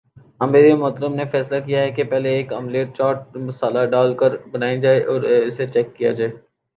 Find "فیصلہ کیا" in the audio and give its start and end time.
1.31-1.87